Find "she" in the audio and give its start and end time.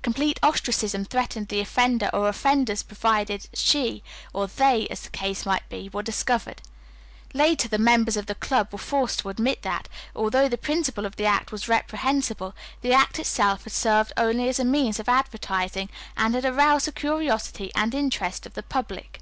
3.52-4.02